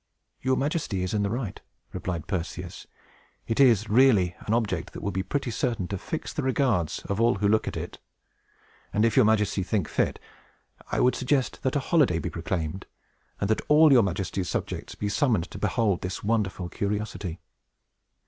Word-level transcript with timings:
"Your 0.41 0.57
Majesty 0.57 1.03
is 1.03 1.13
in 1.13 1.21
the 1.21 1.29
right," 1.29 1.61
replied 1.93 2.25
Perseus. 2.25 2.87
"It 3.45 3.59
is 3.59 3.87
really 3.87 4.35
an 4.47 4.51
object 4.55 4.93
that 4.93 5.03
will 5.03 5.11
be 5.11 5.21
pretty 5.21 5.51
certain 5.51 5.87
to 5.89 5.97
fix 5.99 6.33
the 6.33 6.41
regards 6.41 7.03
of 7.05 7.21
all 7.21 7.35
who 7.35 7.47
look 7.47 7.67
at 7.67 7.77
it. 7.77 7.99
And, 8.91 9.05
if 9.05 9.15
your 9.15 9.25
Majesty 9.25 9.61
think 9.61 9.87
fit, 9.87 10.19
I 10.91 10.99
would 10.99 11.13
suggest 11.13 11.61
that 11.61 11.75
a 11.75 11.79
holiday 11.79 12.17
be 12.17 12.31
proclaimed, 12.31 12.87
and 13.39 13.47
that 13.51 13.61
all 13.67 13.91
your 13.93 14.01
Majesty's 14.01 14.49
subjects 14.49 14.95
be 14.95 15.07
summoned 15.07 15.51
to 15.51 15.59
behold 15.59 16.01
this 16.01 16.23
wonderful 16.23 16.67
curiosity. 16.67 17.39